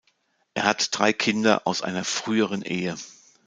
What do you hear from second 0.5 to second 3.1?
Er hat drei Kinder aus einer früheren Ehe.